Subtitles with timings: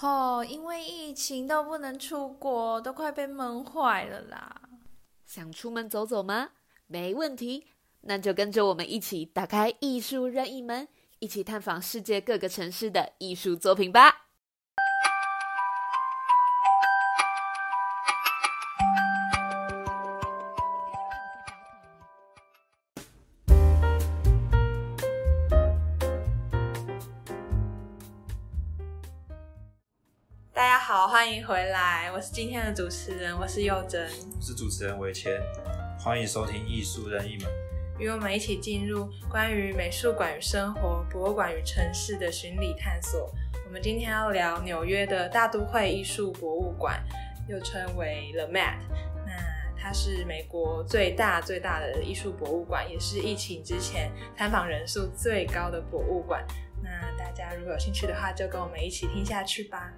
[0.00, 4.60] 哦，因为疫情都不能出国，都快被闷坏了啦。
[5.24, 6.50] 想出门走走吗？
[6.86, 7.66] 没问题，
[8.02, 10.86] 那就跟着我们一起打开艺术任意门，
[11.18, 14.25] 一起探访世界各个城市的艺术作品吧。
[31.26, 35.42] 欢迎回来，我是今天的主持人，我是佑真，我是主持人韦谦，
[35.98, 37.48] 欢迎收听艺术任意门，
[37.98, 43.28] 与我们一起进入关于美术馆与生活、博物馆与城市的巡礼探索。
[43.66, 47.04] 我们今天要聊纽约的大都会艺术博物馆，
[47.48, 48.76] 又称为 The Met。
[49.26, 49.32] 那
[49.76, 56.46] 它是美国最大最大的艺术博物馆，也是疫情之前参访人数最高的博物馆。
[56.84, 59.92] 那大家如果有兴趣的话，就跟我们一起听下去吧。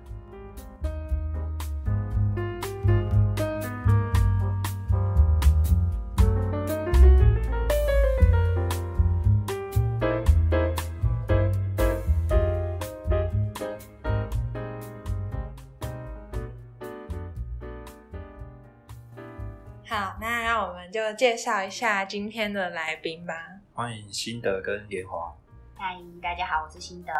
[21.08, 23.32] 就介绍一下今天的来宾吧。
[23.72, 25.34] 欢迎新德跟莲华。
[25.74, 27.10] 嗨，大家好，我是新德。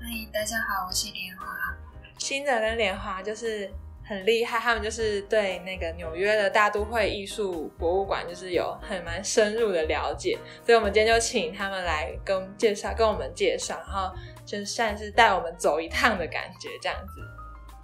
[0.00, 1.44] 嗨，大家好，我是莲花。
[2.16, 3.70] 新德跟莲花就是
[4.02, 14.10] 很厉害，他们就是对那个纽约的大都会艺术博物馆就是有很蛮深入的了解，所以我们今天就请他们来跟介绍，跟我们介绍，然后
[14.46, 17.20] 就算是带我们走一趟的感觉，这样子。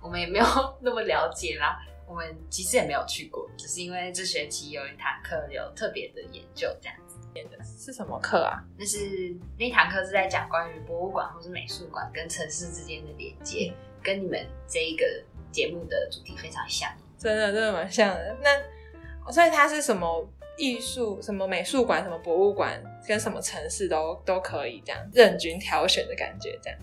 [0.03, 0.47] 我们也没有
[0.81, 1.79] 那么了解啦，
[2.11, 7.17] 我们其实也没有去过，只是因为这学期有一堂课有特别的研究这样子。
[7.65, 8.61] 是什么课啊？
[8.77, 15.07] 那是那堂课是在讲关于博物馆或是美术馆跟城市之间的连接，跟你们这一个
[15.53, 16.91] 节目的主题非常像。
[17.17, 18.37] 真的，真的蛮像的。
[18.43, 26.79] 那所以它是什么艺术、什么美术馆、什么博物馆，跟什么城市都都可以这样任君挑选的感觉，这样。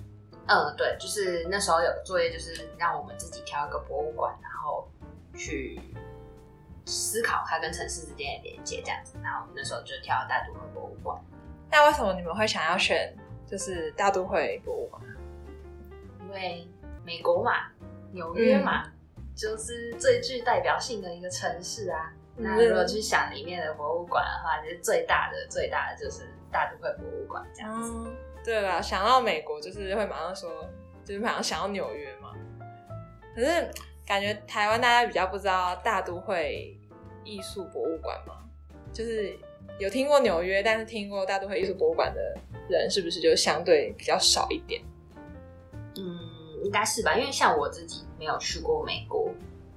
[0.47, 4.89] 嗯，对，就是那时候有个作业，就是让我们自己挑一个博物馆，然后
[5.37, 5.79] 去
[6.85, 9.17] 思考它跟城市之间的连接，这样子。
[9.23, 11.17] 然后我们那时候就挑大都会博物馆。
[11.69, 13.15] 那为什么你们会想要选
[13.45, 15.01] 就是大都会博物馆？
[16.21, 16.67] 因为
[17.05, 17.71] 美国嘛，
[18.11, 18.91] 纽约嘛，
[19.35, 22.11] 就是最具代表性的一个城市啊。
[22.35, 27.91] 那如果去想里面的博物馆的话，就是最大的、最大的就是大都会博物馆这样子。
[27.95, 30.69] 嗯，对啦，想到美国就是会马上说，
[31.03, 32.33] 就是马上想到纽约嘛。
[33.33, 33.71] 可是
[34.07, 36.79] 感觉台湾大家比较不知道大都会
[37.25, 38.35] 艺术博物馆嘛，
[38.93, 39.37] 就是
[39.77, 42.21] 有听过纽约，但是听过大都会艺术博物馆的
[42.69, 44.81] 人是不是就相对比较少一点？
[45.97, 49.29] 嗯，应该是吧，因为像我自己没有去过美国，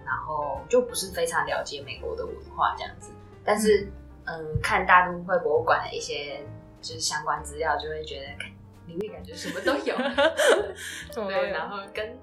[0.07, 3.11] 然后就不是非常了解美国的文化这样子。
[3.45, 3.91] 但是，
[4.27, 6.41] 嗯，看大都会博物馆的一些
[6.81, 8.49] 就是相关资料，就会觉得看
[8.87, 9.97] 里面感觉什么都有，
[11.15, 11.53] 对，有。
[11.53, 12.17] 然后跟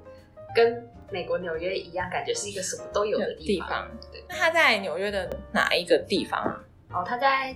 [0.56, 3.70] 跟美国纽约一样，感觉是一个什么都有的地方。
[3.70, 3.90] 方。
[4.12, 6.60] 对，那他在纽约的哪一个地方啊？
[6.92, 7.56] 哦，它在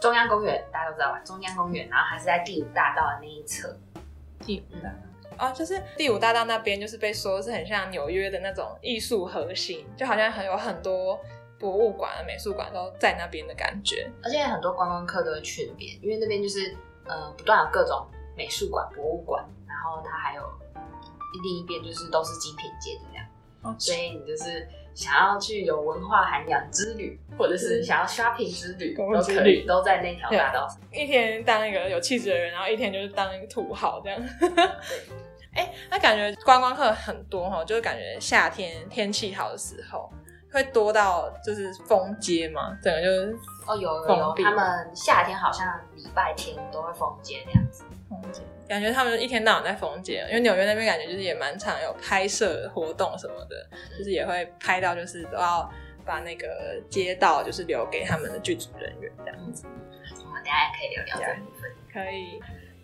[0.00, 1.18] 中央公园，大家都知道吧？
[1.24, 3.76] 中央公园，然后还是在第五大道的那一侧。
[4.40, 4.96] 第五大道。
[5.38, 11.18] 哦，就是第五大道那边，就是被说是很像纽约的那种艺术核心，就好像很有很多
[11.58, 14.10] 博物馆、美术馆都在那边的感觉。
[14.22, 16.76] 而且很多观光客都会去那边，因为那边就是
[17.06, 20.42] 呃不断有各种美术馆、博物馆，然后它还有
[21.42, 23.26] 另一边就是都是精品街的这样，
[23.62, 30.78] 哦所以你就是想要去有文化涵养之旅，或者是想要 shopping 之旅都可以，都在那条大道上。
[30.92, 34.20] 一天当一个有气质的人，然后一天就是当一个土豪这样。
[35.54, 40.10] 哎、 那感觉观光客很多哈，就是感觉夏天天气好的时候
[40.52, 43.36] 会多到就是封街嘛，整个就是
[43.66, 44.34] 哦，有有，有。
[44.42, 47.84] 他们夏天好像礼拜天都会封街那样子。
[48.10, 53.66] 封街，感觉他们一天到晚在封街，因为纽约那边感觉就是也蛮常有拍摄活动什么的，
[53.96, 55.70] 就是也会拍到就是都要
[56.04, 59.64] 把那个街道就是留给他们的剧组人员这样子。
[60.24, 61.70] 我们等一下也可以聊聊这部分。
[61.92, 62.40] 可以，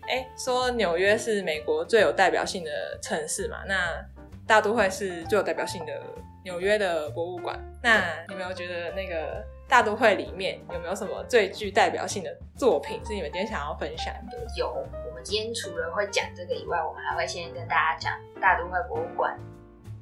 [0.07, 4.03] 哎，说纽约是美国最有代表性的城市嘛，那
[4.47, 6.01] 大都会是最有代表性的
[6.43, 7.59] 纽约的博物馆。
[7.83, 14.37] 那你没有觉得那个大都会里面有没有什么最具代表性的作品是你们今天想要分享的？
[14.55, 19.37] 有，我们今天除了会讲这个以外，我们还会先跟大家讲大都会博物馆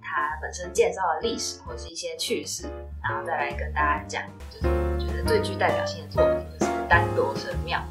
[0.04, 2.70] 它本身介绍的历史或是一些趣事，
[3.04, 7.84] 然后再来跟大家讲，就是我们觉得最具代表性的作品就是丹铎神庙。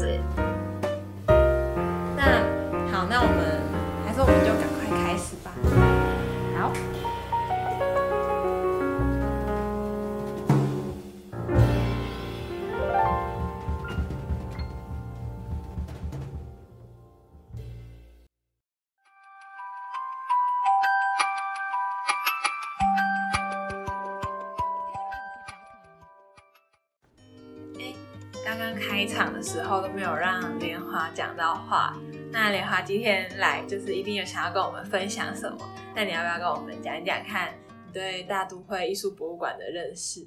[0.00, 0.20] 对，
[2.16, 2.42] 那
[2.90, 3.62] 好，那我们
[4.04, 5.52] 还是我们就赶快开始吧。
[6.58, 7.13] 好。
[29.44, 31.94] 时候都没有让莲花讲到话，
[32.32, 35.58] 那莲花今天来就是一定有想要跟我们分享什么？
[35.94, 37.52] 那你要不要跟我们讲一讲看
[37.86, 40.26] 你对大都会艺术博物馆的认识？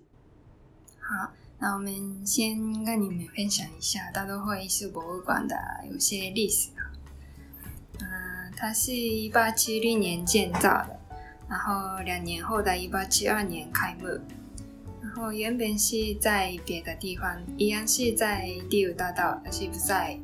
[1.00, 2.56] 好，那我们先
[2.86, 5.56] 跟你们分享一下大都会艺术博物馆的
[5.92, 6.94] 有些历史啊。
[8.00, 11.00] 嗯，它是一八七零年建造的，
[11.50, 14.08] 然后两年后的一八七二年开幕。
[15.18, 20.16] 然后原本是在别的地方，一样是在第五大道，而是不在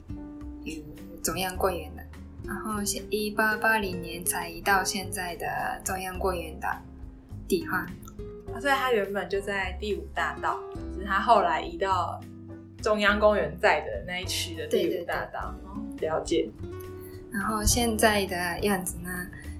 [0.63, 0.75] 有
[1.23, 2.03] 中央公园的。
[2.45, 5.47] 然后是一八八零年才移到现在的
[5.83, 6.67] 中央公园的
[7.47, 7.79] 地方。
[8.53, 10.59] 啊所以它原本就在第五大道，
[10.93, 12.21] 只是它后来移到
[12.79, 15.55] 中央公园在的那一区的第五大道。
[15.65, 16.47] 哦了解。
[17.31, 19.09] 然后现在的样子呢，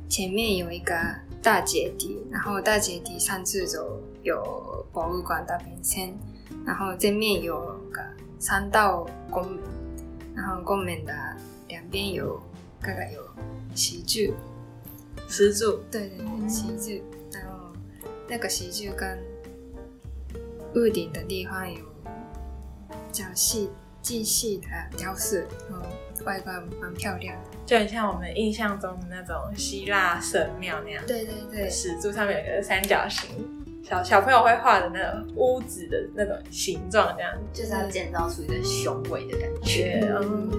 [0.08, 0.94] 前面有一个
[1.42, 6.18] 大阶梯，然后大阶梯上去就有博物馆的名称，
[6.66, 7.60] 然后正面有
[7.92, 8.02] 个
[8.40, 9.60] 三道宫门，
[10.36, 11.14] 然后宫门的
[11.68, 12.42] 两边有
[12.82, 13.22] 各个有
[13.76, 14.34] 石柱，
[15.28, 17.74] 石柱，对对对，石柱，然后
[18.28, 19.20] 那个石柱跟
[20.76, 21.80] 屋顶的地方有
[22.90, 23.70] 比较细
[24.02, 24.68] 细细的
[24.98, 25.86] 雕饰，然后
[26.26, 27.50] 外观蛮漂亮的。
[27.66, 31.04] 就很像我们印象中的那种希腊神庙那样。
[31.06, 37.34] 对对对，石柱上面有个三角形，小小朋友会画的那种屋子的那种形状，这样。
[37.52, 40.08] 就是要建造出一个雄伟的感觉。
[40.22, 40.50] 嗯，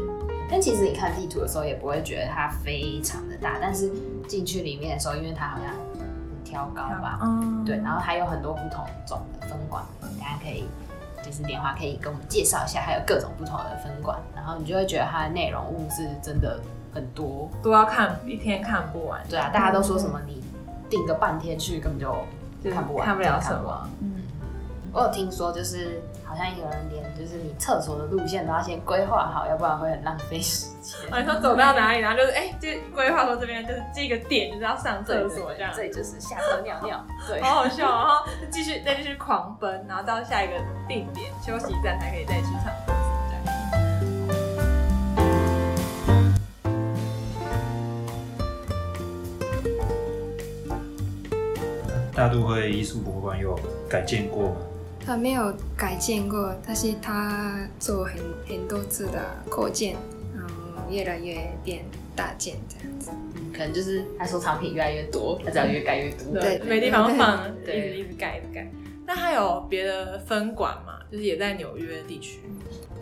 [0.50, 3.90] 但其实你看地图的时候，也不会觉得它非常的大，但是
[4.28, 9.82] 进去里面的时候，因为它好像很挑高吧，嗯，对，然后还有很多不同种的分馆，
[10.20, 10.64] 大家可以
[11.22, 16.60] 就是莲花可以跟我们介绍一下，还有各种不同的分馆，然后你就会觉得它的内容物是真的
[16.92, 17.50] 很多。
[17.62, 20.44] 都要看一天看不完，对啊，大家都说什么你
[20.90, 23.88] 定个半天去根本就就是看不完，看不了什么。
[24.00, 24.22] 嗯，
[24.92, 30.98] 我有听说，就是好像有人连就是你厕所的路线都要先规划好，要不然会很浪费时间。
[31.12, 37.04] 哦，你说走到哪里，然后就是哎，就规划说这边就是这个点就是要上厕所这样，这里就是下车尿尿。
[37.26, 40.54] 对，好好笑哦，然后继续再继续狂奔，然后到下一个
[40.86, 42.72] 定点休息站才可以再去上
[52.24, 53.54] 大都会艺术博物馆有
[53.86, 54.56] 改建过吗？
[55.04, 58.14] 它没有改建过，但是它做很
[58.48, 59.94] 很多次的扩建，
[60.34, 61.84] 然后越来越变
[62.16, 63.10] 大件这样子。
[63.52, 66.40] 可能就是他收藏品越来越多，他只要越盖越多。
[66.40, 68.66] 对没地方放，一对直一直盖一直盖。
[69.06, 71.00] 那它有别的分馆吗？
[71.12, 72.40] 就是也在纽约地区。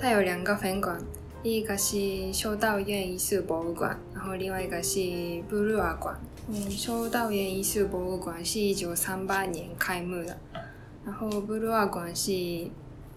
[0.00, 0.98] 它有两个分馆，
[1.44, 4.98] 一个是修道院艺术博物馆，然后另外一个是
[5.48, 6.20] 布鲁瓦馆。
[6.49, 10.37] 嗯，修道院艺术博物馆是一九三八年开幕的，
[11.05, 12.31] 然后布鲁瓦馆是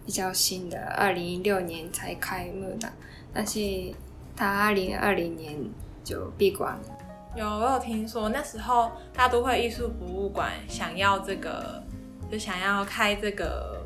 [0.06, 2.88] 比较新的，二零一六年才开幕的，
[3.34, 3.60] 但是
[4.36, 5.56] 它二零二零年
[6.04, 6.82] 就闭馆了。
[7.36, 11.84] 有，我有听说那时候大都会艺术博物馆想要这个，
[12.32, 13.86] 就想要开这个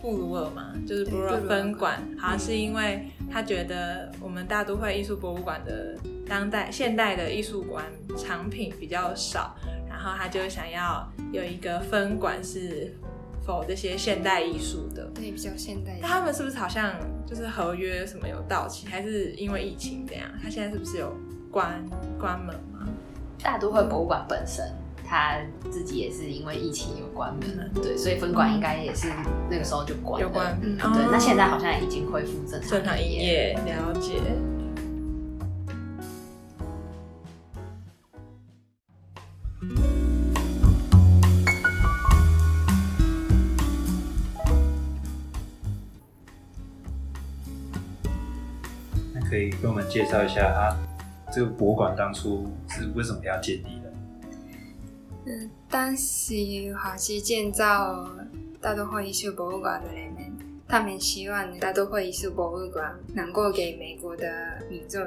[0.00, 5.96] 布鲁尔嘛，就是布鲁尔分馆，好像是因为他觉得我们大都会艺术博物馆的
[6.32, 7.84] 当代现代的艺术馆
[8.16, 9.54] 藏品比较少，
[9.86, 12.90] 然后他就想要有一个分馆是
[13.44, 15.04] 否这些现代艺术的。
[15.14, 16.08] 对，比较现代那。
[16.08, 16.94] 他们是不是好像
[17.26, 20.26] 就是合约什么有到期，还是因为疫情这样？
[20.42, 21.14] 他现在是不是有
[21.50, 21.84] 关
[22.18, 22.88] 关门吗？
[23.42, 24.64] 大都会博物馆本身，
[25.06, 25.36] 他
[25.70, 29.08] 自己也是因为疫情有关门，对，所以分馆应该也是
[29.50, 30.26] 那个时候就关了。
[30.26, 34.14] 有关嗯对，哦那现在好像已经恢复正常正常营业，了解。
[49.62, 50.76] 跟我们介绍一下啊
[51.32, 53.92] 这个博物馆当初是为什么要建立的？
[55.26, 56.34] 嗯，当时
[56.74, 58.10] 华西建造
[58.60, 65.00] 大都会艺术博物馆的人们，他们希望大都会艺术博物馆能够给美国的民众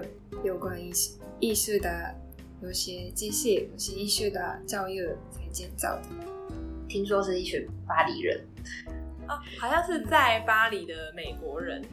[0.45, 2.15] 有关艺术艺术的
[2.61, 6.03] 有些知识、有些艺术的教育才建造的。
[6.87, 8.39] 听说是一群巴黎人，
[9.27, 11.83] 哦，好像是在巴黎的美国人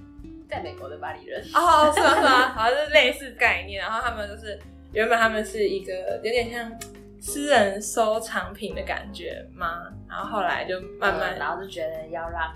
[0.52, 1.42] 在美国的巴黎人。
[1.54, 2.14] 哦，是吗？
[2.14, 2.48] 是吗？
[2.50, 3.80] 好像是类似概念。
[3.80, 4.58] 然后他们就是
[4.92, 6.70] 原本他们是一个有点像
[7.20, 9.84] 私人收藏品的感觉嘛？
[10.08, 12.52] 然后后来就慢慢，呃然后就觉得要让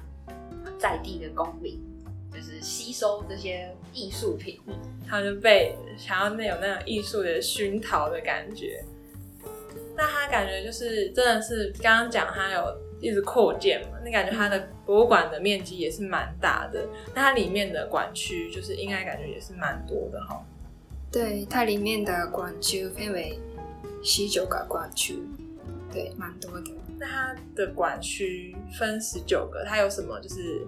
[0.79, 1.81] 在地的公民
[2.31, 4.61] 就是吸收这些艺术品，
[5.09, 8.85] 他就被想要那有那种艺术的熏陶的感觉。
[9.97, 16.87] 那他感觉就是真的是刚刚讲他有一直扩建嘛，你感觉它的博物馆的面积也是蛮大的。
[17.15, 20.45] 那它里面的馆区就是应该感觉也是蛮多的哈。
[21.13, 23.39] 对，它里面的馆区分为
[24.03, 25.19] 十九个馆区，
[25.93, 26.71] 对，蛮多的。
[26.99, 30.67] 那它的馆区分十九个，它有什么就是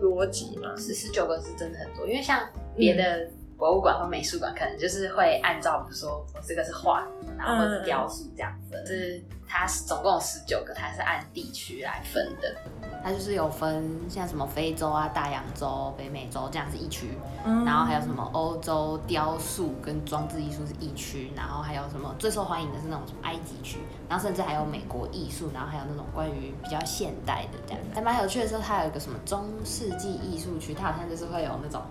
[0.00, 0.74] 逻辑吗？
[0.76, 7.06] 十十九个是真的很多，因为像别的博物馆或美术馆，可能就是会按照比如说我这个是画，
[7.38, 12.54] 然后或者是雕塑这样分，是它是总共有十九个，它是按地区来分的。
[13.02, 27.82] 它就是有分像什么非洲啊、大洋洲、北美洲这样是一区，嗯然后还有什么欧洲雕塑跟装置艺术是一区，然后还有什么最受欢迎的是那种什么埃及区，然后甚至还有美国艺术，然后还有那种关于比较现代的这样。
[27.94, 31.82] 还蛮有趣的是，它有一个什么中世纪艺术区，它好像就是会有那种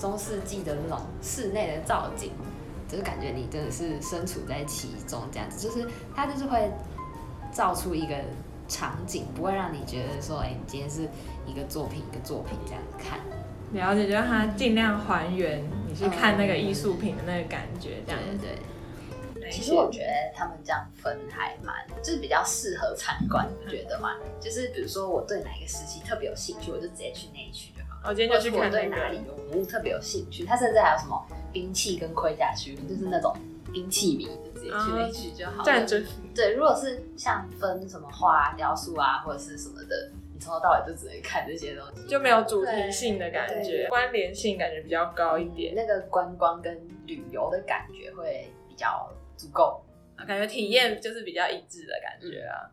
[0.00, 2.32] 中世纪的那种室内的造景，
[2.88, 6.70] 就是感觉你真的是身处在其中这样子，就是它就是会
[7.52, 8.14] 造出一个
[8.66, 11.06] 场景，不会让你觉得说，哎、你今天是
[11.46, 13.20] 一个作品一个作品这样看。
[13.72, 18.38] 了解，就是它尽量还原你去看那个艺术品的那个感觉，这样子。
[18.38, 18.58] 对对。
[19.42, 24.16] 那一些其实我觉得他们这样分还蛮，就是比较适合参观，你觉得吗？
[24.40, 27.72] 就是比如说我对哪一个时期特别有兴趣，我就直接去那一区。
[28.02, 33.36] 我今天就去看对哪里，有文物特别有兴趣，它甚至还有什么兵器跟盔甲区，就是那种
[33.72, 35.64] 兵器迷，就直接去那一区就好了。
[35.64, 36.04] 战争
[36.34, 49.84] 对，如果是像分什么画啊、雕塑啊或者是什么的，你从头到尾就只能看这些东西，就没有主题性的感对觉，关联性感觉比较高一点，那个观光跟旅游的感觉会比较足够。
[50.26, 52.68] 感觉体验就是比较一致的感觉啊。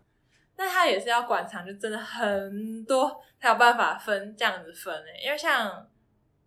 [0.57, 5.87] 那他也是要馆藏，就真的很多才有办法分这样子分诶、因为像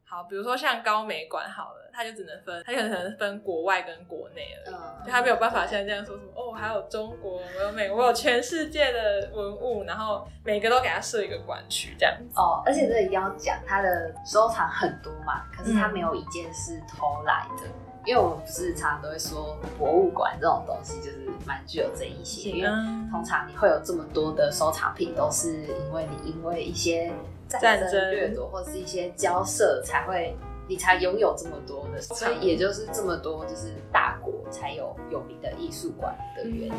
[0.05, 4.75] 好，比如说像高美馆好了，他就只能分，他可能分国外跟国内而已。
[4.75, 12.39] 嗯就他没有办法像这样说什么哦，还有中国，我有美国，我有全世界的文物，然后每个都给他设一个馆区这样子。
[12.39, 17.69] 哦，而且这一定要讲，他的收藏很多嘛，可是他没有一件是偷来的。
[18.07, 27.13] 因为我们不是常常都会说博物馆这种东西就是蛮具有争议性，因为嗯通常你会有这么多的收藏品，都是因为你因为一些
[27.49, 30.35] 战战争争掠夺或是一些交涉才会
[30.67, 36.73] 你才拥有这么多的，所以也就是这么多就是大国才有有名的艺术馆的原因。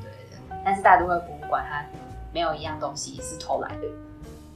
[0.00, 1.84] 对的，但是大都会博物馆它
[2.32, 3.88] 没有一样东西是偷来的，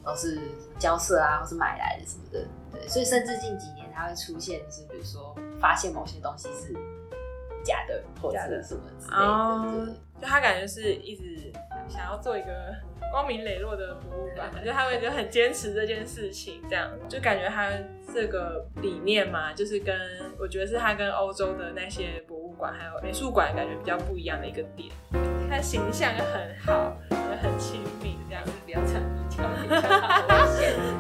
[0.03, 0.41] 都是
[0.79, 2.47] 交涉啊或是买来的什么的。
[2.73, 6.73] 对，所以甚至近几年它会出现，就是比如说发现某些东西是
[7.65, 9.23] 假的，或者是什么之类的。
[9.23, 9.87] 哦。
[9.87, 11.53] 对，就他感觉是一直
[11.89, 12.75] 想要做一个
[13.13, 16.91] 光明磊落的博物馆，就他会就很坚持这件事情，这样。
[17.09, 17.71] 就感觉他
[18.15, 19.95] 这个理念嘛，就是跟
[20.39, 24.91] 我觉得是他跟欧洲的那些博物馆还有美术馆感觉比较不一样的一个点，
[25.51, 26.97] 他形象又很好，
[27.43, 28.43] 很亲密这样。
[28.45, 29.45] 子，不要讲一条。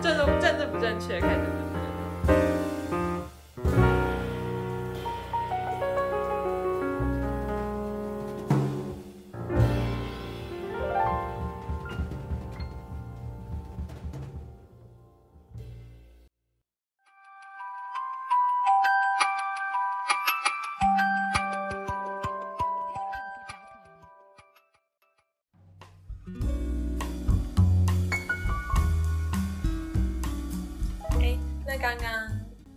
[0.03, 1.47] 政治政治不正确，看政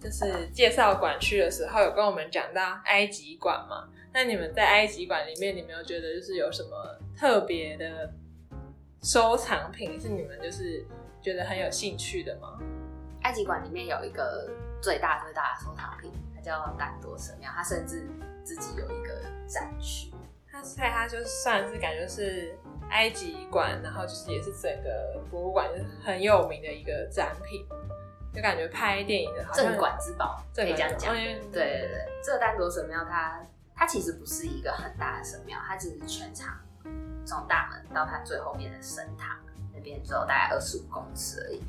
[0.01, 3.89] 就是介绍馆区的时候，有跟我们讲到埃及馆嘛？
[4.13, 8.11] 那你们在埃及馆里面，你们有觉得就是有什么特别的
[9.03, 10.85] 收藏品是你们就是
[11.21, 12.57] 觉得很有兴趣的吗？
[13.23, 14.49] 埃及馆里面有一个
[14.81, 18.07] 最大最大的收藏品，它叫丹多神庙，它甚至
[18.43, 20.11] 自己有一个展区。
[20.49, 22.57] 它所以它就算是感觉是
[22.89, 27.63] 埃及馆，然后就是也是整个博物馆就是很有名的一个展品，
[28.33, 31.13] 就感觉拍电影的好像镇馆之宝，可以这样讲。
[31.13, 33.41] 对对对，这个丹多神庙它
[33.75, 36.55] 它其实不是一个很大的神庙，它只是全长
[37.25, 39.37] 从大门到它最后面的神堂
[39.73, 41.61] 那边只有大概二十五公尺而已。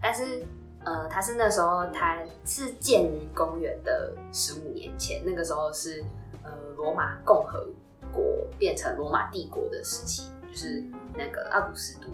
[0.00, 0.46] 但是
[0.84, 6.02] 呃，它是那时候它是建于公元的十五年前，那个时候是
[6.42, 7.68] 呃罗马共和
[8.12, 8.24] 国
[8.58, 10.82] 变成罗马帝国的时期，就是
[11.14, 12.06] 那个奥古斯都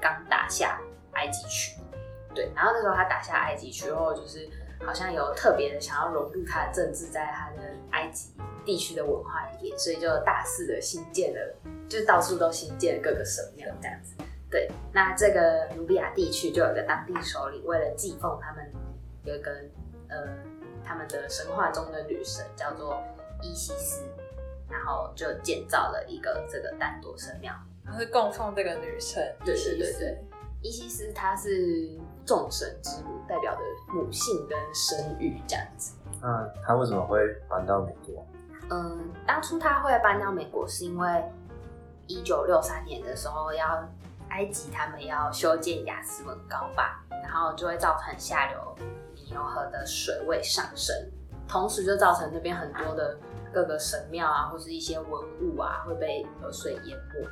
[0.00, 0.80] 刚打下
[1.12, 1.78] 埃及区。
[2.34, 4.48] 对，然后那时候他打下埃及区后，就是
[4.84, 8.32] 好像有特别的想要融入他的政治在他的埃及
[8.64, 11.54] 地区的文化里面，所以就大肆的新建了，
[11.88, 14.14] 就到处都新建了各个神庙这样子。
[14.50, 18.70] 对，那这个努比亚地区就有个当地首领，为了祭奉他们
[19.24, 19.50] 有一个
[20.08, 20.26] 呃
[20.84, 23.02] 他们的神话中的女神叫做
[23.42, 24.04] 伊西斯，
[24.70, 27.52] 然后就建造了一个这个丹多神庙。
[27.84, 30.18] 然后是供奉这个女神，对对对对，
[30.62, 31.90] 伊西斯她是
[32.28, 33.60] 众神之母，代表的
[33.94, 35.94] 母性跟生育这样子。
[36.20, 37.18] 那他为什么会
[37.48, 38.26] 搬到美国？
[38.68, 41.24] 嗯，当初他会搬到美国，是因为
[42.06, 43.82] 一九六三年的时候，要
[44.28, 48.76] 埃及他们要修建雅斯文高坝，然后就会造成下流
[49.14, 50.94] 尼罗河的水位上升，
[51.48, 53.16] 同时就造成那边很多的
[53.54, 57.26] 各个神庙啊，或是一些文物啊会被河水淹没。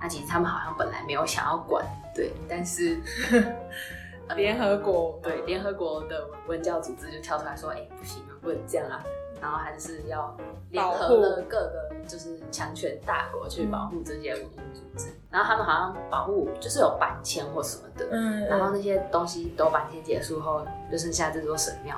[0.00, 1.84] 那其实他们好像本来没有想要管，
[2.14, 3.00] 对，但是
[3.32, 3.38] 呃
[4.34, 5.18] 联合国。
[5.22, 9.02] 对联合国的文教组织就跳出来说，哎、不行，不能这样啊，
[9.40, 10.36] 然后还是要
[10.70, 21.96] 联合了各个就是强权大国去保护这些文物组织，然后他们好像保护就是有搬迁或什么的，嗯，然后那些东西都搬迁结束后，就剩下这座神庙，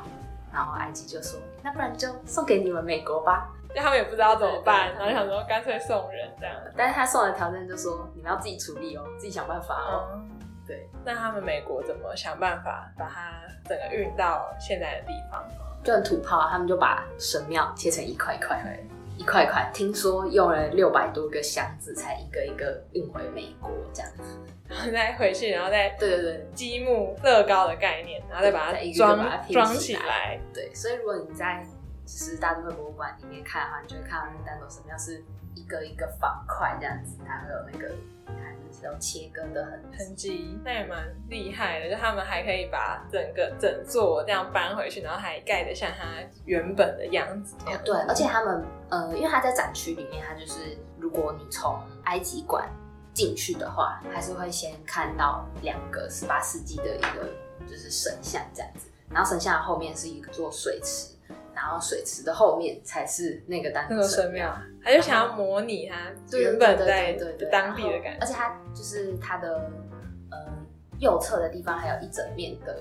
[0.53, 6.57] 然后埃及就说，那不然就送给你们美国吧，就他们也不知道怎么办，然后想说干脆送人这样。
[6.77, 10.31] 但是他送的条件就说你们要自己处理哦，自己想办法哦，嗯，
[10.71, 10.89] 对。
[11.05, 15.45] 那他们美国怎么想办法把它整个运到现在的地方？
[15.83, 18.79] 就很土炮啊，他们就把神庙切成一块一块，
[19.17, 19.69] 一块一块。
[19.75, 24.23] 听说用了六百多个箱子才一个一个运回美国，这样子。
[24.69, 30.41] 然 后再回去，然后再对对对积木乐高的概念，然后再把它再一个一个装把它拼装起起来来。
[30.55, 31.67] 对，所以如果你在
[32.07, 35.25] 就是大都会博物馆里面看的话，你就会看到那个丹斗神庙是
[35.55, 37.95] 一个一个方块这样子，它会有那个
[38.37, 39.97] 看这种切割的痕迹。
[39.99, 46.07] 痕迹，那也蛮厉害的，就他们还可以把整个整座这样搬回去，然后还盖得像它
[46.45, 47.57] 原本的样子。
[47.85, 52.69] 对，而且他们呃，因为它在展区里面，它就是如果你从埃及馆
[53.13, 57.29] 进去的话，还是会先看到两个十八世纪的一个
[57.69, 61.15] 就是神像这样子，然后神像后面是一座水池，
[61.63, 64.51] 然后水池的后面才是那个丹那个神庙，
[64.83, 65.95] 他就想要模拟他
[66.39, 67.13] 原本在
[67.53, 68.19] 当地的感觉。
[68.19, 69.71] 而且他就是他的
[70.31, 70.39] 呃
[70.99, 72.79] 右侧的地方还有一整面的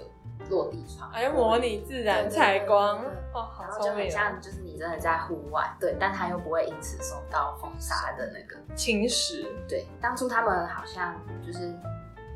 [0.50, 3.94] 落地窗，还要模拟自然采光，然后就！
[3.94, 11.74] 很像就是你真的在户外，对，但他又不会因此受到风沙的那个侵蚀，对，当初他们好像就是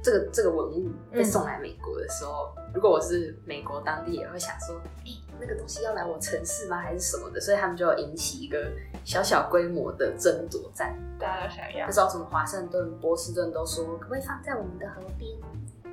[0.04, 6.78] 这个这个文物被嗯送来美国的时候，如果我是美国当地，也会想说，哎、那个东西要来我城市吗？
[6.78, 7.40] 还是什么的？
[7.40, 8.70] 所以他们就有引起一个
[9.06, 10.94] 小小规模的争夺战。
[11.18, 11.92] 大家都想要那。
[11.92, 15.32] 时候什么华盛顿、波士顿都说，可不可以放在我们的河边？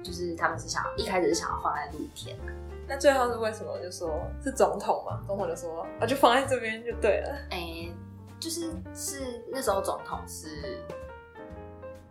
[0.03, 2.53] 就是他们是想一开始是想要放在露天的，
[2.89, 3.79] 那最后是为什么？
[3.81, 7.37] 就说是总统嘛，总统就说啊，就放在这边就对了。
[7.51, 7.93] 哎、
[8.41, 10.79] 就是是那时候总统是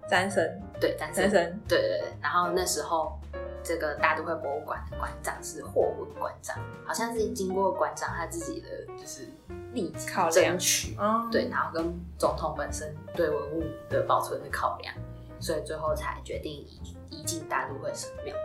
[0.09, 1.29] 詹森，对单身。
[1.67, 3.17] 对对对，然后那时候
[3.63, 8.67] 这个大都会博物馆的馆长是霍文馆长，好像是经过馆长他自己的
[8.97, 9.27] 就是
[9.73, 14.93] 利己考量争取，嗯，对，然后跟总统本身对文物的保存的考量，
[15.39, 18.35] 所以最后才决定移移进大都会神庙。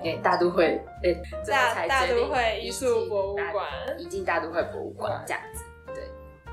[0.00, 1.12] 给大都会，哎、
[1.44, 3.66] 最后大大都会艺术博物馆。
[3.98, 5.64] 移进大都会博物馆这样子。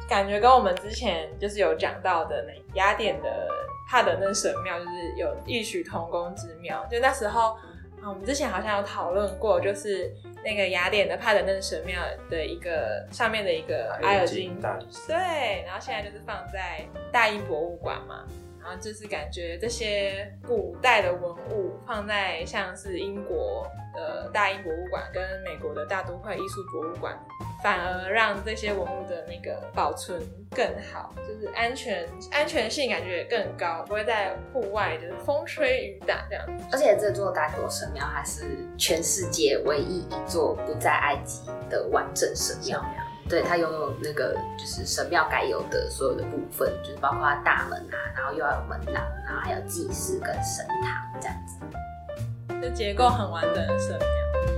[0.06, 3.48] 对，感觉跟我们之前就是有讲到的那雅典的
[3.88, 6.86] 帕德嫩神庙，就是有异曲同工之妙。
[6.90, 7.52] 就那时候，
[8.02, 10.14] 啊，我们之前好像有讨论过，就是
[10.44, 14.60] 那个雅典的帕德嫩神庙的一个上面的一个埃尔金，
[15.08, 18.24] 对，然后现在就是放在大英博物馆嘛。
[18.66, 27.16] 然后就是感觉这些古代的文物放在像是英国的大英博物馆跟美国的大都会艺术博物馆，
[27.62, 36.44] 反而让这些文物的那个保存更好，就是安全安全性感觉也更高，不会在户外就是风吹雨打这样。
[36.72, 42.84] 而且这座大国神庙还是全世界唯一一座不在埃及的完整神庙。
[43.28, 51.56] 对，它拥有那个就是神庙该有的所有的部分，就是包括大门啊，然后又要有门廊，然后还有祭祀跟神堂这样子。
[52.62, 54.55] 就结构很完整的神庙。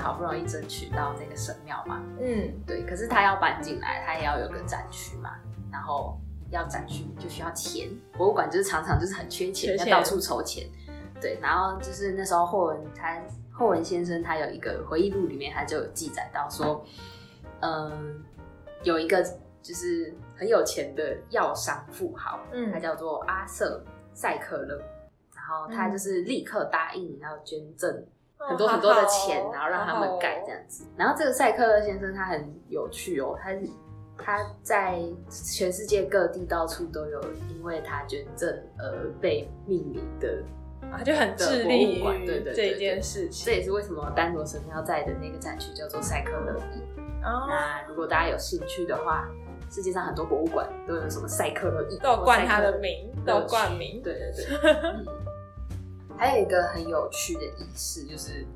[0.00, 2.02] 好不容易争取到这个神庙嘛？
[2.20, 5.36] 嗯，对，可是他要搬进来，他也要有个展区嘛，
[5.70, 6.18] 然后
[6.50, 10.66] 要展区就需要钱，博物馆就是常常就是很缺钱，缺钱要到处筹钱。
[11.20, 13.20] 对，然后就是那时候霍文他
[13.52, 16.82] 霍文先生他有一个回忆录里面，他就有记载到说，
[17.60, 18.24] 嗯，
[18.82, 19.22] 有一个
[19.60, 23.84] 就是很有钱的药商富豪，嗯他叫做阿瑟
[24.14, 24.82] 塞克勒，
[25.36, 28.02] 然后他就是立刻答应要捐赠
[28.48, 30.84] 很多哦很多的钱，哦然后让他们盖这样子。
[30.96, 33.60] 然后这个塞克勒先生他很有趣哦，他是
[34.16, 34.98] 他在
[35.30, 38.48] 全世界各地到处都有因为他捐赠
[38.78, 40.42] 而被命名的。
[40.90, 43.54] 他，就很致力于这件事情这情。
[43.54, 46.56] 也是为什么丹罗神庙在的那个展区叫做塞克勒
[47.22, 49.28] 那如果大家有兴趣的话，
[49.70, 54.02] 世界上很多博物馆都有什么塞克勒意，都有冠他的名，都有冠名。
[54.02, 54.72] 对对对。
[54.82, 55.06] 嗯
[56.20, 58.46] 还有一个很有趣的仪式，就是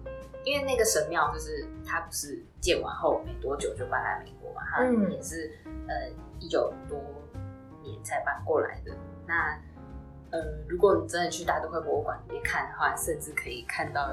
[0.44, 5.50] 因为那个神庙，就是它不是建完后没多久就搬来美国嘛，它嗯也是
[5.88, 7.00] 呃一九多
[7.82, 8.92] 年才搬过来的。
[9.26, 9.58] 那
[10.30, 14.10] 呃，如果你真的去大都会博物馆里面看的话，甚至可以看到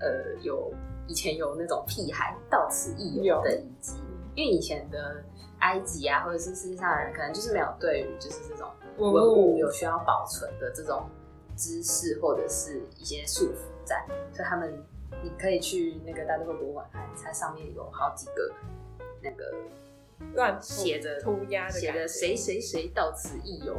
[0.00, 0.72] 呃有
[1.06, 3.98] 以前有那种屁孩到此一游的遗迹，
[4.34, 5.22] 因为以前的
[5.58, 11.06] 埃及啊，或者是世界上的人，可能就是没有对于就是这种文物有需要保存的这种
[11.58, 14.82] 知识或者是一些束缚在，所以他们
[15.22, 18.54] 你可以去那个大都会博物馆看，它上面有好几个
[19.20, 19.54] 那个
[20.34, 23.76] 乱涂写着涂鸦的写着谁谁谁到此一游，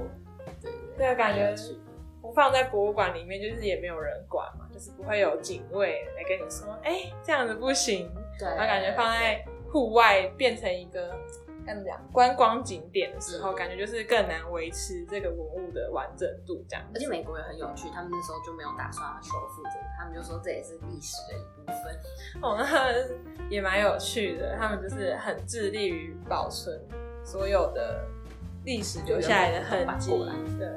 [0.61, 1.79] 对对感觉蛮有趣。
[2.21, 8.11] 不放在博物馆里面，就是也没有人管嘛，就是不会有警卫来跟你说，哎、这样子不行。
[8.37, 11.17] 对，然后感觉放在户外变成一个
[11.65, 16.85] 该怎么讲观光景点的时候，嗯感觉就是更难维持这个文物的完整度，这样。
[16.93, 21.99] 而且美国也很有趣，他们那时候就没有打算要修复这个，他们就说这也是历史的一部分。
[22.41, 22.57] 哦，
[23.49, 26.79] 也蛮有趣的，他们就是很致力于保存
[27.23, 28.05] 所有的
[28.65, 30.11] 历史留下来的痕迹。
[30.57, 30.67] 对，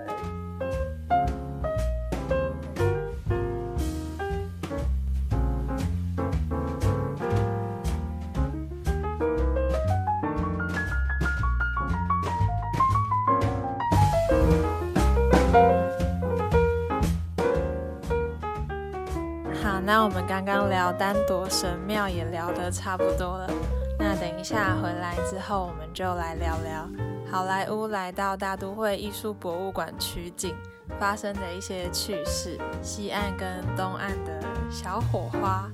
[20.32, 23.50] 刚刚聊丹铎神庙也聊得差不多了，
[23.98, 26.88] 那等一下回来之后，我们就来聊聊
[27.30, 30.56] 好莱坞来到大都会艺术博物馆取景
[30.98, 34.40] 发生的一些趣事，西岸跟东岸的
[34.70, 35.70] 小火花，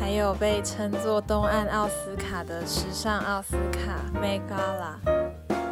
[0.00, 4.94] 还有被称作东岸奥斯卡的时尚奥斯卡 m e Gala。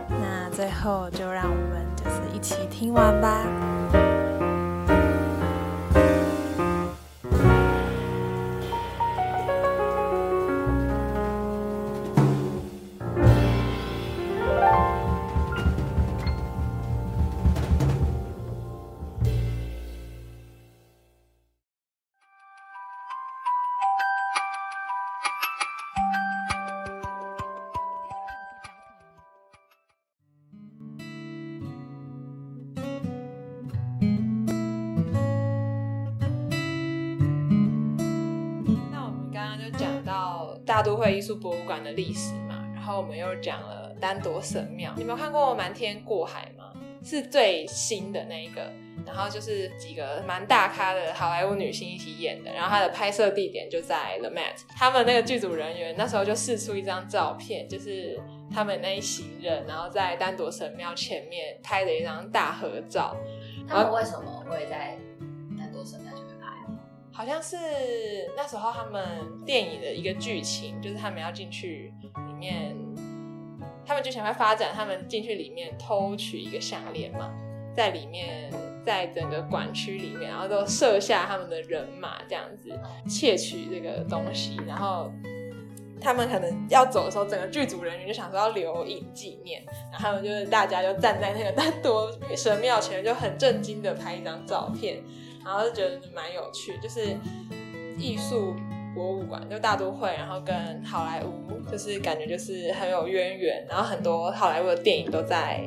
[0.09, 3.78] 那最后就让我们就是一起听完吧。
[40.69, 44.93] 大都会艺术博物馆的历史嘛，然后我们又讲了丹铎神庙。
[44.99, 46.71] 你们有看过《瞒天过海》吗？
[47.03, 48.71] 是最新的那一个，
[49.07, 54.61] 然后就是几个蛮大咖的好莱坞女星一起演的，然后它的拍摄地点就在 The Met。
[54.77, 58.21] 他们那个剧组人员那时候就试出一张照片，就是
[58.53, 63.17] 他们那一行人，然后在丹铎神庙前面拍的一张大合照。
[63.67, 64.99] 他们为什么会在？
[67.19, 67.57] 好像是
[68.37, 69.05] 那时候他们
[69.45, 71.93] 电影的一个剧情，就是他们要进去
[72.29, 72.77] 里面，
[73.85, 77.35] 他们就想要发展，他们进去里面偷取一个项链嘛，
[77.75, 78.49] 在里面，
[78.87, 82.71] 在整个馆区里面，然后都设下他们的人马这样子
[83.09, 85.11] 窃取这个东西，然后
[86.01, 95.03] 他们可能要走的时候，整个剧组人员就想说要留影纪念，然后他们就是大家就站在那个丹铎神庙前面，就很震惊的拍一张照片。
[95.49, 97.17] 然后就觉得蛮有趣，就是
[97.97, 98.55] 艺术
[98.95, 105.67] 博物馆，就大都会，然后跟好莱坞，就是感觉就是很有渊源，然后很多好莱坞的电影都在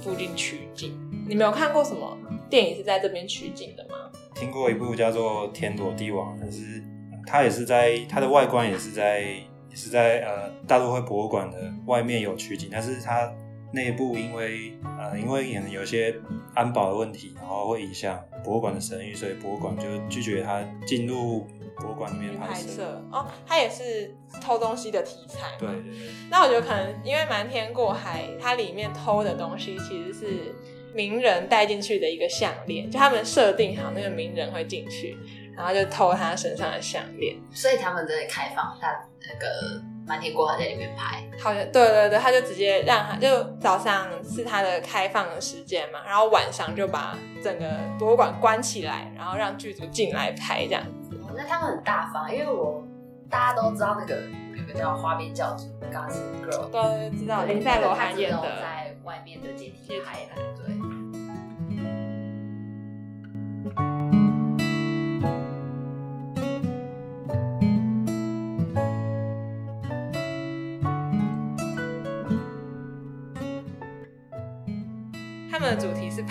[0.00, 0.96] 附近取景。
[1.28, 2.16] 你们有看过什么
[2.48, 3.96] 电影是在这边取景的吗？
[4.32, 6.80] 听过一部叫做《天罗地网》，但是
[7.26, 13.28] 它也是在它的外观也是在也是在呃大都会博物馆的外面有取景，但是它
[13.72, 16.14] 内部因为呃因为可能有些
[16.54, 23.02] 安保的问题，然后会影响博物馆的声誉，所以博物馆就拒绝他进入博物馆里面拍拍摄。
[23.12, 25.56] 哦，他也是偷东西的题材。
[25.58, 30.54] 对对对，那我觉得可能因为瞒天过海，它里面偷的东西其实是
[30.92, 35.16] 名人带进去的一个项链，就他们设定好那个名人会进去，
[35.56, 37.36] 然后就偷他身上的项链。
[37.52, 38.88] 所以他们在开放他
[39.20, 41.22] 那个满天过海在里面拍。
[41.40, 51.16] 好像对对对，他就直接让他就早上是他的开放的时间嘛，然后晚上就把整个博物馆关起来，然后让剧组进来拍这样子。
[51.22, 52.82] 哦那他们很大方，因为我
[53.30, 54.20] 大家都知道那个
[54.56, 60.99] 有个叫花边教主 Gossip Girl，都知道对林赛罗那个他只有涵演的，在外面的阶梯阶梯拍的，对。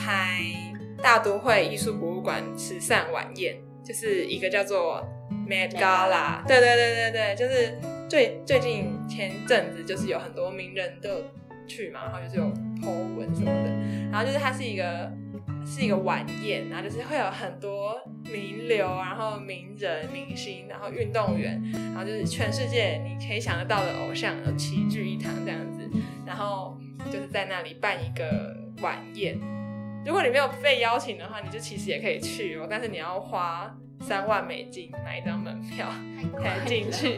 [0.10, 5.08] 主题是拍大都会艺术博物馆慈善晚宴，就是一个叫做
[5.48, 6.46] medgala。
[6.48, 7.78] 对对对对对，就是
[8.10, 11.24] 最最近前阵子就是有很多名人都有
[11.68, 12.44] 去嘛，然后就是有
[12.82, 13.70] po 文什么的，
[14.12, 15.10] 然后就是它是一个
[15.66, 17.96] 是一个晚宴，然后就是会有很多
[18.26, 21.62] 名流，然后名人、明星，然后运动员，
[21.94, 25.90] 然后就是全世界你可以想得到的偶像都齐聚一堂这样子，
[26.26, 29.40] 然后就是在那里办一个晚宴。
[30.06, 35.88] 如果你没有被邀请的话，你就其实也可以去哦，但是你要花三万美金买一张门票
[36.42, 37.16] 才能进去。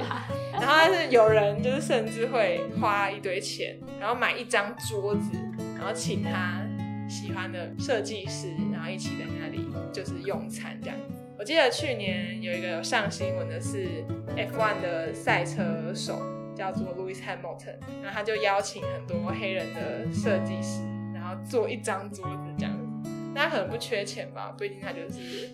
[0.51, 5.31] 然后但是有人就是甚至会花一堆钱，然后买一张桌子，
[5.77, 6.61] 然后请他
[7.07, 11.15] 喜欢的设计师，然后一起在那里就是用餐这样子。
[11.37, 13.87] 我记得去年有一个上新闻的是
[14.35, 16.21] F1 的赛车手
[16.55, 20.90] 叫做 Lewis Hamilton，然后他就邀请很多黑人的设计师，然
[21.33, 22.75] 后做一张桌子这样。
[23.33, 25.49] 那他可能不缺钱吧，不一定他就是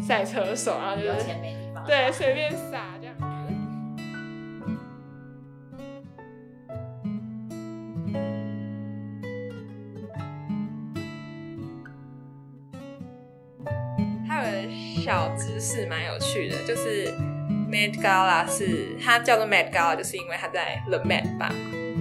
[0.00, 1.84] 赛车手，然后就有是钱没地方。
[1.86, 3.22] 对随便撒这样子。
[14.28, 17.12] 还有个小知识蛮有趣的，就是
[17.70, 21.52] Met Gala 是它叫做 Met Gala，就是因为它在 The Met 吧，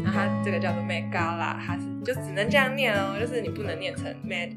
[0.03, 4.51] 然后它这个叫做 Met Gala，它是就只能这样念哦，就是你不能念成 Mad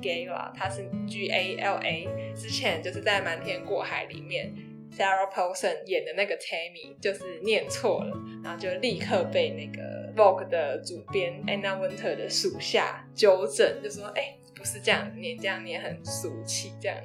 [0.00, 2.08] Gala，它是 G A L A。
[2.34, 4.52] 之前就是在《瞒天过海》里面
[4.96, 16.96] ，Sarah Paulson 演的那个 Tammy 就是念错了，然后就立刻被那个 Vogue 的主编 Anna Winter 的属下纠正，就说：“哎、不是这样念，这样念很俗气这样。”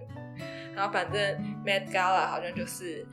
[0.76, 1.22] 然后反正
[1.66, 3.06] Mad Gala 好像就是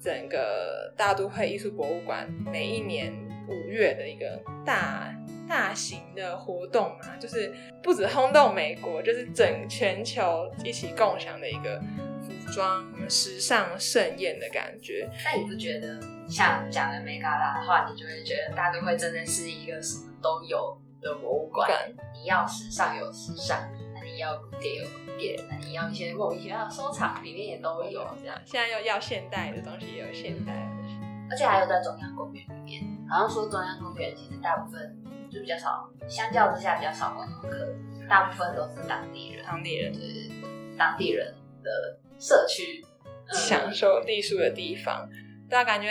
[0.00, 3.12] 整个大都会艺术博物馆每一年
[3.48, 5.14] 五月的一个大
[5.48, 7.52] 大型的活动嘛，就是
[7.82, 11.80] 不止轰动美国，就是整全球一起共享的一个
[12.22, 15.08] 服装时尚盛宴的感觉。
[15.24, 21.68] 那你不觉得像讲的美嘎拉的话，你就会觉得大都会真的是一个什么都有的博物馆？
[22.14, 28.40] 你要时尚有时尚，那你要古典有古典，那你要一些莫名其妙的收藏，里面也都有这样。
[28.46, 30.96] 现在又要现代的东西，也有现代的东西。
[31.30, 34.96] 而且还有在中央公园里面，好像说中央公园其实大部分
[35.30, 37.68] 就比较少，相较之下比较少观光客，
[38.08, 40.30] 大部分都是当地人，当地人就是
[40.76, 41.70] 当地人的
[42.18, 45.08] 社区、嗯享受艺术的地方。
[45.48, 45.88] 对啊，感觉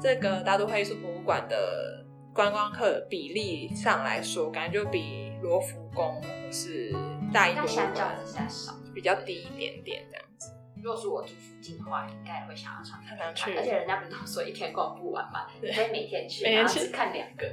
[0.00, 6.94] 这个大都会艺术博物馆的观光客的比例上来说，感觉就比罗浮宫或是
[7.32, 8.72] 大一博那物相较馆之下少。
[8.94, 10.52] 比较低一点点这样子。
[10.84, 13.56] 如果是我住附近的话，应该也会想要常常常去。
[13.56, 17.46] 而且人家不是都说一天逛不完嘛， 你可以每天去，然后只看两个，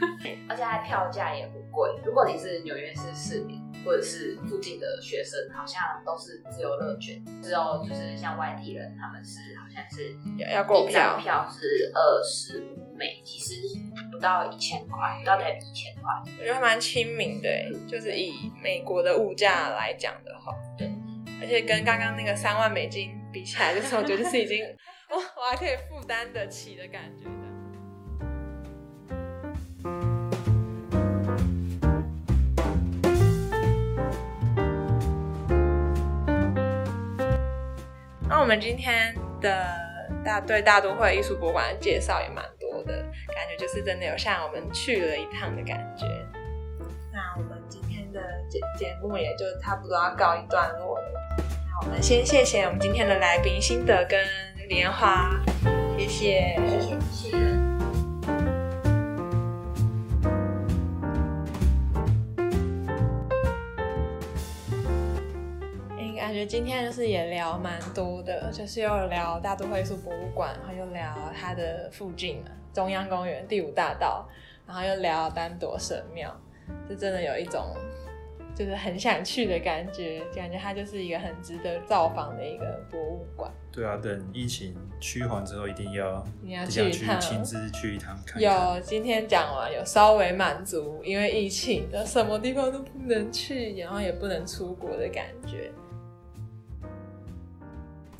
[0.48, 1.90] 而且它票价也不贵。
[2.02, 13.60] 如果你是纽约市市民或者是附近的学生，好像都是自由乐卷，只有就是像外地人，他们是好像是要要购票，票是二十五美，其实
[14.10, 16.04] 不到一千块，不到台币一千块。
[16.38, 20.90] 我觉得还蛮亲民的欸，就是以美国的物价来讲的话，对，
[21.40, 24.64] 而且跟刚刚那个三万美金比起来，就是我觉得是已经
[25.08, 27.30] 我我还可以负担得起的感觉的。
[38.28, 39.74] 那我们今天的
[40.24, 42.92] 大对大都会艺术博物馆的介绍也蛮多的，
[43.34, 46.04] 感觉就是真的有像我们去了一趟的感觉。
[47.12, 51.27] 那我们今天的节节目也就差不多要告一段落了。
[51.80, 54.18] 我们先谢谢我们今天的来宾辛德跟
[54.68, 55.30] 莲花，
[55.96, 57.38] 谢谢，谢谢谢谢。
[66.16, 74.28] 感觉今天就是也聊蛮多的，就是又聊大都会艺术博物馆，然后又聊它的附近，中央公园、第五大道，
[74.66, 76.30] 然后又聊丹朵神庙，
[76.88, 77.74] 就真的有一种
[78.58, 83.48] 就是很想去的感觉，感觉它就是一个很值得造访的一个博物馆。
[83.70, 88.42] 对啊，等疫情趋缓之后，一定要你要去一趟亲自去一趟看看。
[88.42, 95.70] 有今天讲完，有稍微满足，因为疫情的什么地方都不能去，然后也不能出国的感觉。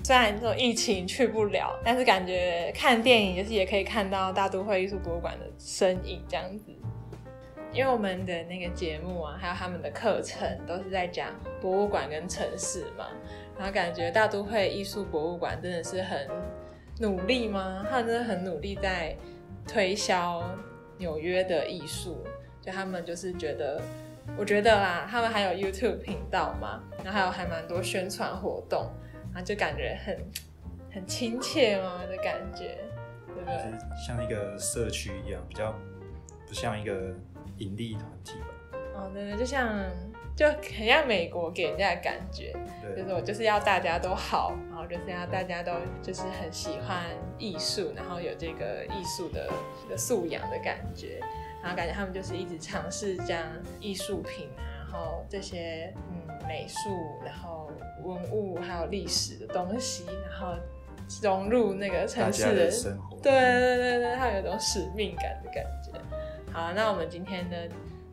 [0.04, 6.72] 虽然这种疫情去不了，但是感觉看电影就是也可以看到大都会艺术博物馆的身影这样子。
[7.72, 13.06] 因为我们的那个节目啊，还有他们的课程都是在讲博物馆跟城市嘛，
[13.56, 16.26] 然后感觉大都会艺术博物馆真的是很
[16.98, 17.86] 努力吗？
[17.88, 19.14] 他们真的很努力在
[19.66, 20.42] 推销
[20.96, 22.24] 纽约的艺术，
[22.60, 23.80] 就他们就是觉得，
[24.36, 28.90] 我觉得啦，他们还有 YouTube 频道嘛，然后还有还蛮多宣传活动，
[29.32, 30.18] 然后就感觉很
[30.90, 32.78] 很亲切嘛的感觉，
[33.26, 33.78] 对不对？
[34.04, 35.72] 像一个社区一样，比较
[36.46, 37.14] 不像一个
[37.58, 38.78] 盈利团体吧。
[38.94, 39.68] 哦，对对，就像
[40.36, 42.52] 就很像美国给人家的感觉，
[42.96, 47.04] 就是我就是要大家都好，然后就是要大家都就是很喜欢
[47.38, 49.48] 艺术，然后有这个艺术的
[49.88, 51.20] 的素养的感觉，
[51.62, 53.38] 然后感觉他们就是一直尝试将
[53.80, 56.90] 艺术品啊，然后这些嗯美术，
[57.24, 57.70] 然后
[58.02, 60.54] 文物还有历史的东西，然后
[61.22, 63.16] 融入那个城市家的生活。
[63.20, 65.77] 对对对对，它有一种使命感的感觉。
[66.58, 67.56] 好，那我们今天呢，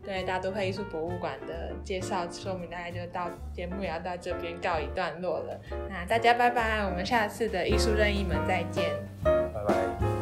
[0.04, 5.60] 对大都会艺术博物馆的介绍说明，大概就到节目也要到这边告一段落了。
[5.90, 8.94] 那大家拜拜，我们下次的艺术任意门再见。
[9.24, 9.34] 拜
[9.68, 10.15] 拜。